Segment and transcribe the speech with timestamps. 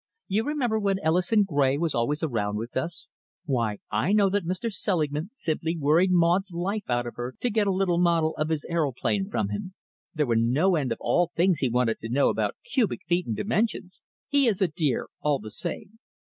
[0.27, 3.09] "You remember when Ellison Gray was always around with us?
[3.45, 4.73] Why, I know that Mr.
[4.73, 8.65] Selingman simply worried Maud's life out of her to get a little model of his
[8.65, 9.75] aeroplane from him.
[10.15, 14.01] There were no end of things he wanted to know about cubic feet and dimensions.
[14.27, 15.99] He is a dear, all the same."